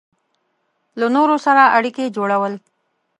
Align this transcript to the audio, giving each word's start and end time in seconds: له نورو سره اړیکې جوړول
له 0.99 1.07
نورو 1.15 1.35
سره 1.45 1.63
اړیکې 1.77 2.13
جوړول 2.15 2.53